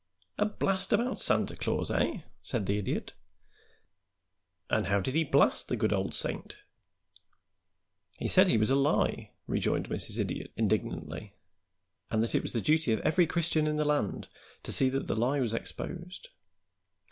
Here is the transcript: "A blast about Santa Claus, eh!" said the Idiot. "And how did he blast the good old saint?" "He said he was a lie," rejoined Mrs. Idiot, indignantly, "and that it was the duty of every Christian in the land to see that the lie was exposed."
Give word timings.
"A 0.39 0.47
blast 0.47 0.91
about 0.91 1.19
Santa 1.19 1.55
Claus, 1.55 1.91
eh!" 1.91 2.21
said 2.41 2.65
the 2.65 2.79
Idiot. 2.79 3.13
"And 4.67 4.87
how 4.87 4.99
did 4.99 5.13
he 5.13 5.23
blast 5.23 5.67
the 5.67 5.75
good 5.75 5.93
old 5.93 6.15
saint?" 6.15 6.57
"He 8.17 8.27
said 8.27 8.47
he 8.47 8.57
was 8.57 8.71
a 8.71 8.75
lie," 8.75 9.29
rejoined 9.45 9.89
Mrs. 9.89 10.17
Idiot, 10.17 10.51
indignantly, 10.57 11.35
"and 12.09 12.23
that 12.23 12.33
it 12.33 12.41
was 12.41 12.53
the 12.53 12.61
duty 12.61 12.91
of 12.93 12.99
every 13.01 13.27
Christian 13.27 13.67
in 13.67 13.75
the 13.75 13.85
land 13.85 14.27
to 14.63 14.71
see 14.71 14.89
that 14.89 15.05
the 15.05 15.15
lie 15.15 15.39
was 15.39 15.53
exposed." 15.53 16.29